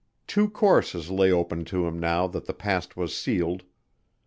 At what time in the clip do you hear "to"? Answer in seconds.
1.65-1.85